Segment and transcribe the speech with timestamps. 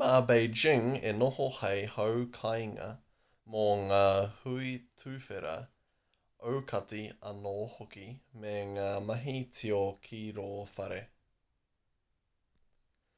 [0.00, 2.08] mā beijing e noho hei hau
[2.38, 2.88] kāinga
[3.56, 3.62] mō
[3.92, 4.00] ngā
[4.40, 4.72] hui
[5.04, 5.54] tuwhera
[6.54, 8.08] aukati anō hoki
[8.46, 9.80] me ngā mahi tio
[10.10, 11.00] ki rō whare